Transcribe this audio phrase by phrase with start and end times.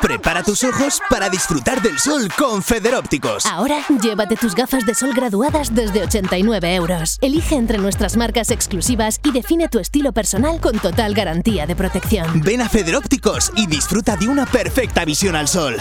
[0.00, 3.44] Prepara tus ojos para disfrutar del sol con Federópticos.
[3.46, 7.18] Ahora, llévate tus gafas de sol graduadas desde 89 euros.
[7.20, 12.40] Elige entre nuestras marcas exclusivas y define tu estilo personal con total garantía de protección.
[12.42, 15.76] Ven a Federópticos y disfruta de una perfecta visión al sol.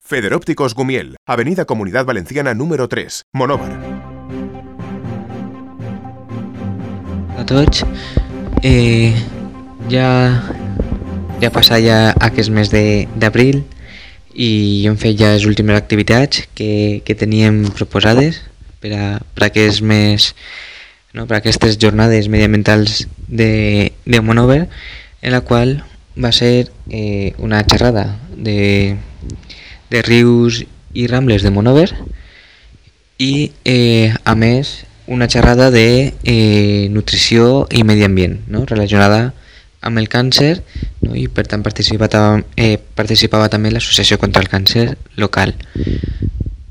[0.00, 3.78] Federópticos Gumiel, Avenida Comunidad Valenciana número 3, Monóvar.
[7.40, 7.84] a tots.
[8.62, 9.14] Eh,
[9.88, 10.42] ja,
[11.40, 13.62] ja passa ja aquest mes d'abril
[14.34, 18.42] i hem fet ja les últimes activitats que, que teníem proposades
[18.80, 20.30] per a, per a aquest mes,
[21.12, 24.68] no, per a aquestes jornades mediambientals de, de Monover,
[25.20, 25.80] en la qual
[26.20, 28.96] va ser eh, una xerrada de,
[29.90, 31.90] de rius i rambles de Monover
[33.20, 38.64] i eh, a més una xerrada de eh, nutrició i medi ambient no?
[38.68, 39.48] relacionada amb
[39.82, 40.62] el càncer
[41.00, 41.14] no?
[41.16, 45.54] i per tant participava, eh, participava també l'associació contra el càncer local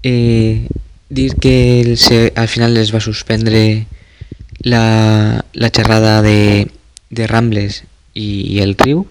[0.03, 0.67] eh,
[1.09, 3.85] dir que el, se, al final es va suspendre
[4.61, 6.67] la, la xerrada de,
[7.09, 9.07] de Rambles i, i el riu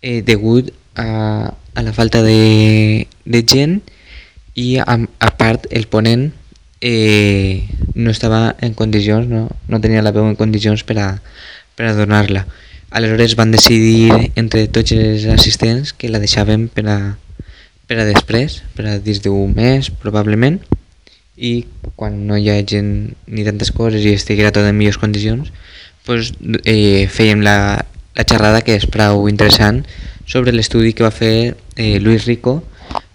[0.00, 3.80] eh, degut a, a la falta de, de gent
[4.54, 6.30] i a, a part el ponent
[6.80, 11.08] eh, no estava en condicions, no, no tenia la veu en condicions per a,
[11.76, 12.46] per a donar-la.
[12.90, 16.98] Aleshores van decidir entre tots els assistents que la deixàvem per a,
[17.86, 20.58] per a després, per a dins d'un mes probablement,
[21.38, 21.52] i
[21.96, 22.90] quan no hi ha gent
[23.30, 25.52] ni tantes coses i estiguera tot en millors condicions,
[26.04, 26.32] pues,
[26.64, 27.56] eh, fèiem la,
[28.18, 29.84] la xerrada que és prou interessant
[30.26, 32.58] sobre l'estudi que va fer eh, Luis Rico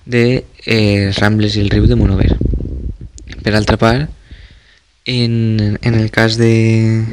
[0.06, 2.32] de eh, Rambles i el riu de Monover.
[3.44, 4.08] Per altra part,
[5.06, 7.04] en, en el cas de,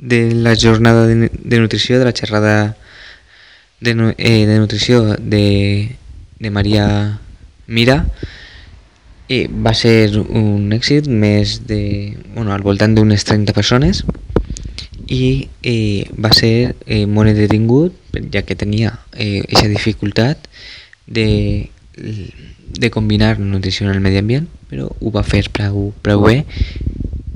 [0.00, 2.76] de la jornada de, de nutrició, de la xerrada
[3.80, 5.96] de, eh, de nutrició de,
[6.38, 7.20] de Maria
[7.66, 8.06] Mira,
[9.28, 14.02] eh, va ser un èxit més de, bueno, al voltant d'unes 30 persones
[15.06, 17.94] i eh, va ser eh, molt entretingut
[18.34, 20.48] ja que tenia eh, aquesta dificultat
[21.06, 26.42] de, de combinar nutrició en el medi ambient però ho va fer prou, prou bé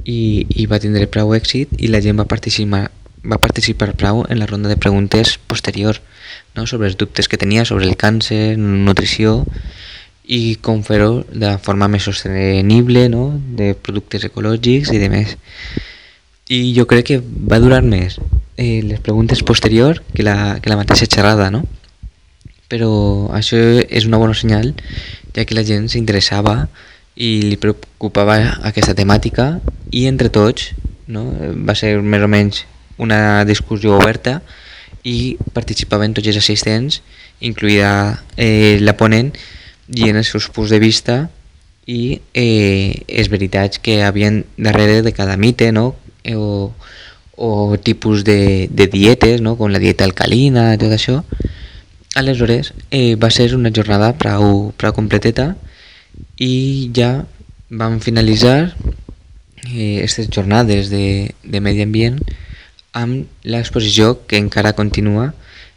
[0.05, 2.87] i, i va tindre prou èxit i la gent va participar
[3.25, 6.01] va participar prou en la ronda de preguntes posterior
[6.55, 6.67] no?
[6.67, 9.43] sobre els dubtes que tenia sobre el càncer, nutrició
[10.25, 13.31] i com fer-ho de forma més sostenible, no?
[13.57, 15.37] de productes ecològics i de més.
[16.49, 18.19] I jo crec que va durar més
[18.57, 21.65] eh, les preguntes posterior que la, que la mateixa xerrada, no?
[22.69, 22.91] Però
[23.37, 24.73] això és una bona senyal,
[25.37, 26.69] ja que la gent s'interessava
[27.15, 29.61] i li preocupava aquesta temàtica
[29.95, 30.73] i entre tots
[31.07, 31.25] no?
[31.67, 32.65] va ser més o menys
[32.99, 34.41] una discussió oberta
[35.05, 37.03] i participaven tots els assistents,
[37.45, 39.35] incluïda eh, la ponent,
[39.87, 41.17] dient els seus punts de vista
[41.87, 45.93] i eh, les veritats que havien darrere de cada mite, no?
[46.33, 46.73] O,
[47.37, 49.59] o tipus de, de dietes, no?
[49.59, 51.21] com la dieta alcalina, tot això.
[52.17, 55.53] Aleshores, eh, va ser una jornada prou, prou completeta
[56.39, 57.25] i ja
[57.71, 58.75] vam finalitzar
[59.65, 62.21] aquestes eh, jornades de, de medi ambient
[62.95, 65.33] amb l'exposició que encara continua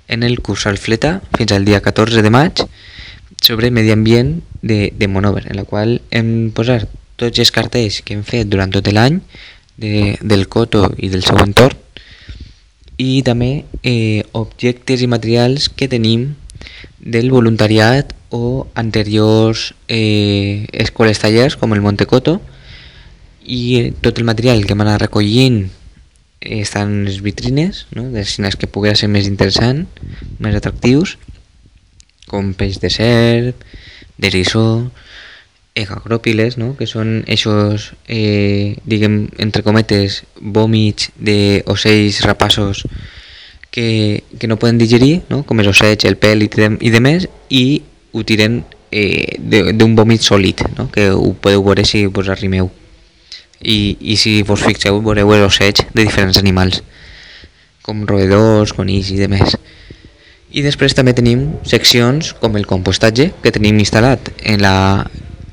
[0.07, 2.63] en el curs Alfleta fins al dia 14 de maig
[3.41, 6.87] sobre medi ambient de, de Monover, en la qual hem posat
[7.17, 9.19] tots els cartells que hem fet durant tot l'any
[9.77, 11.77] de, del Coto i del seu entorn
[12.97, 16.31] i també eh, objectes i materials que tenim
[16.97, 22.39] del voluntariat o anteriors eh, escoles tallers com el Montecoto
[23.45, 25.61] i eh, tot el material que hem anat recollint
[26.41, 28.09] eh, en les vitrines no?
[28.11, 29.85] destinats que pugui ser més interessant
[30.43, 31.15] més atractius
[32.27, 33.63] com peix de serp,
[34.19, 34.91] d'eriçó,
[35.77, 36.73] egacròpiles, no?
[36.77, 42.83] que són aquests, eh, diguem, entre cometes, vòmits d'ocells rapaços
[43.71, 45.43] que, que no poden digerir, no?
[45.47, 47.65] com els ocells, el pèl i, de, i de més, i
[48.17, 48.61] ho tiren
[48.91, 50.89] eh, d'un vòmit sòlid, no?
[50.91, 52.69] que ho podeu veure si vos arrimeu.
[53.57, 56.83] I, i si vos fixeu veureu els ocells de diferents animals,
[57.81, 59.55] com roedors, conills i de més.
[60.53, 64.75] I després també tenim seccions com el compostatge que tenim instal·lat en la,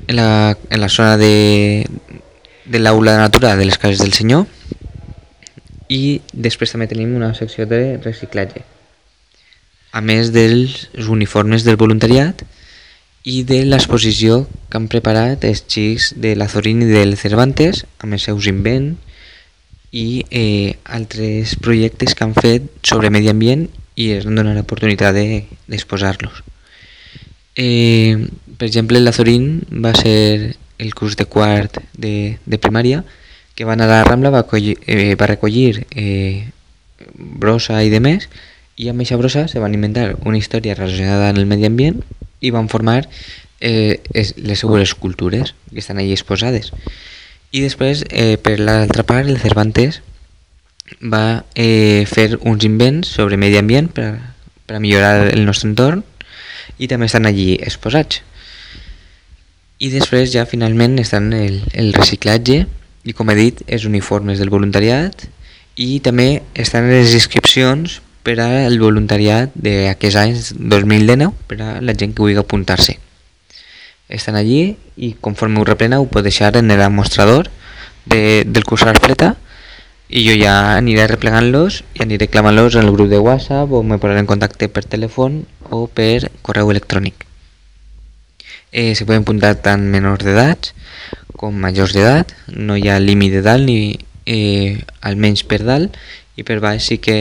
[0.07, 0.29] en la,
[0.69, 1.85] en la zona de,
[2.65, 4.45] de l'aula de natura de les cases del senyor
[5.91, 8.63] i després també tenim una secció de reciclatge
[9.95, 12.41] a més dels uniformes del voluntariat
[13.25, 18.23] i de l'exposició que han preparat els xics de la i del Cervantes amb els
[18.23, 18.97] seus invents
[19.91, 26.43] i eh, altres projectes que han fet sobre medi ambient i es dona l'oportunitat d'exposar-los.
[26.43, 26.55] De,
[27.55, 28.27] Eh,
[28.57, 33.05] per exemple, el Lazorín va ser el curs de quart de, de primària
[33.55, 36.51] que va anar a la Rambla, va, collir, eh, va recollir eh,
[37.15, 38.27] brossa i de més
[38.75, 42.03] i amb aquesta brossa se van inventar una història relacionada amb el medi ambient
[42.45, 43.01] i van formar
[43.59, 46.71] eh, es, les seues escultures que estan allí exposades.
[47.55, 50.01] I després, eh, per l'altra part, el Cervantes
[51.01, 54.09] va eh, fer uns invents sobre medi ambient per,
[54.67, 56.03] per millorar el nostre entorn
[56.77, 58.21] i també estan allí exposats.
[59.79, 62.65] I després ja finalment estan el, el reciclatge
[63.05, 65.27] i com he dit és uniformes del voluntariat
[65.75, 72.15] i també estan les inscripcions per al voluntariat d'aquests anys 2019 per a la gent
[72.15, 72.97] que vulgui apuntar-se.
[74.09, 77.49] Estan allí i conforme ho reprena ho pot deixar en el mostrador
[78.05, 79.35] de, del curs Arfleta
[80.09, 83.97] i jo ja aniré replegant-los i aniré clamant-los en el grup de WhatsApp o me
[83.97, 87.25] posaré en contacte per telèfon o per correu electrònic.
[88.71, 90.73] Eh, se poden apuntar tant menors d'edat
[91.35, 93.95] com majors d'edat, no hi ha límit d'edat ni
[94.25, 95.97] eh, almenys per dalt
[96.39, 97.17] i per baix sí que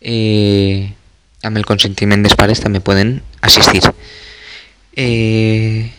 [0.00, 0.92] eh,
[1.42, 3.82] amb el consentiment dels pares també poden assistir.
[4.98, 5.90] Eh,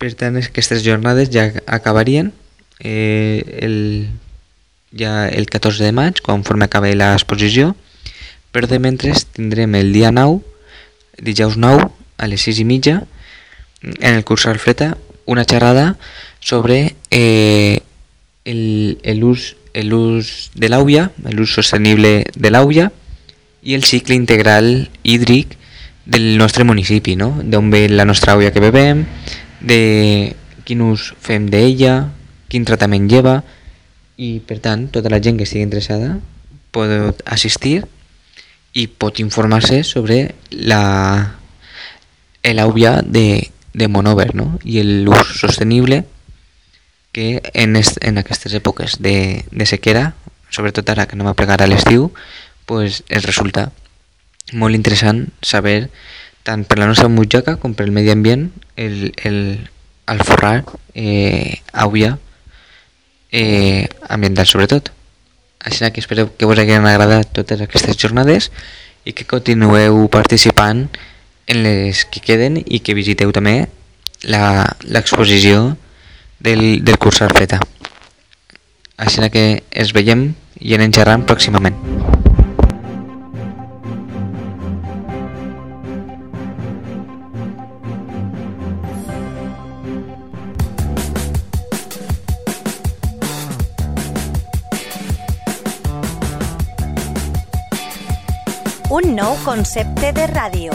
[0.00, 2.32] per tant, aquestes jornades ja acabarien
[2.80, 4.08] eh, el,
[4.96, 7.74] ja el 14 de maig, conforme acabi l'exposició,
[8.50, 10.40] però de mentre tindrem el dia 9,
[11.22, 11.86] dijous 9,
[12.18, 13.02] a les 6 i mitja,
[13.82, 15.96] en el curs Alfreta, una xerrada
[16.40, 17.80] sobre eh,
[18.44, 19.54] l'ús
[20.54, 22.90] de l'àuia, l'ús sostenible de l'àuia
[23.62, 25.56] i el cicle integral hídric
[26.06, 27.36] del nostre municipi, no?
[27.42, 29.04] d'on ve la nostra àuia que bebem,
[29.60, 30.34] de
[30.64, 32.10] quin ús fem d'ella,
[32.48, 33.40] quin tractament lleva,
[34.20, 36.18] i per tant tota la gent que estigui interessada
[36.74, 37.80] pot assistir
[38.76, 41.36] i pot informar-se sobre la
[42.44, 44.58] l'àuia de, de Monover no?
[44.64, 46.04] i l'ús sostenible
[47.12, 50.14] que en, est, en aquestes èpoques de, de sequera,
[50.50, 52.10] sobretot ara que anem a plegar a l'estiu,
[52.70, 53.72] pues, es resulta
[54.54, 55.90] molt interessant saber
[56.46, 58.46] tant per la nostra butxaca com per el medi ambient
[58.78, 59.40] el, el,
[60.06, 60.62] el forrar
[60.94, 62.14] eh, àvia
[63.32, 64.92] eh, ambiental sobretot.
[65.60, 68.52] Així que espero que vos hagin agradat totes aquestes jornades
[69.04, 70.86] i que continueu participant
[71.50, 73.66] en les que queden i que visiteu també
[74.22, 75.74] l'exposició
[76.38, 77.58] del, del curs Arfeta.
[78.96, 80.30] Així que es veiem
[80.60, 81.99] i anem xerrant pròximament.
[98.90, 100.74] Un nou concepte de ràdio.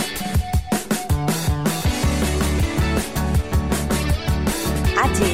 [5.04, 5.34] Àgil.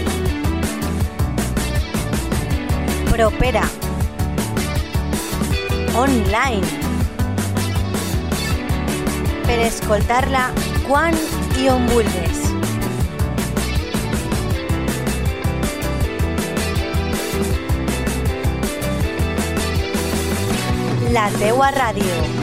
[3.11, 3.67] Propera.
[5.93, 6.65] Online.
[9.45, 10.47] Per escoltar-la
[10.89, 11.13] quan
[11.61, 11.85] i on.
[21.13, 22.40] La teua ràdio.